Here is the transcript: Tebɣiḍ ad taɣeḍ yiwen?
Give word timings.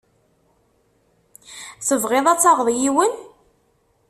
Tebɣiḍ 1.87 2.25
ad 2.27 2.39
taɣeḍ 2.41 2.67
yiwen? 2.79 3.13